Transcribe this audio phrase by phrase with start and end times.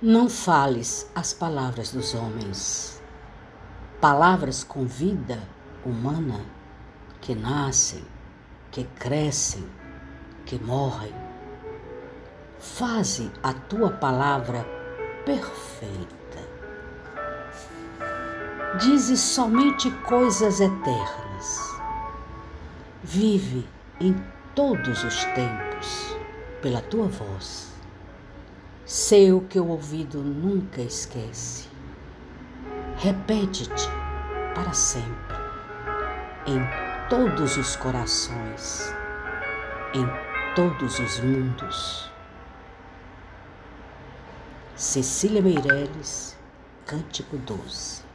[0.00, 3.02] Não fales as palavras dos homens,
[4.00, 5.42] palavras com vida
[5.84, 6.40] humana
[7.20, 8.04] que nascem,
[8.70, 9.68] que crescem,
[10.46, 11.12] que morrem.
[12.60, 14.64] Faze a tua palavra
[15.26, 16.48] perfeita.
[18.78, 21.80] Dizes somente coisas eternas.
[23.02, 23.68] Vive
[23.98, 24.14] em
[24.54, 26.16] todos os tempos
[26.62, 27.67] pela tua voz
[28.88, 31.68] Sei o que o ouvido nunca esquece.
[32.96, 33.86] Repete-te
[34.54, 35.36] para sempre,
[36.46, 36.58] em
[37.10, 38.90] todos os corações,
[39.92, 40.06] em
[40.54, 42.10] todos os mundos.
[44.74, 46.34] Cecília Meireles,
[46.86, 48.07] Cântico 12